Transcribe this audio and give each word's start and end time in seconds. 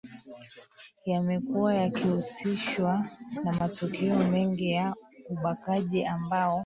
yamekuwa 1.09 1.73
yakihusishwa 1.75 3.09
na 3.43 3.51
matukio 3.53 4.15
mengi 4.19 4.71
ya 4.71 4.95
ubakaji 5.29 6.05
ambao 6.05 6.59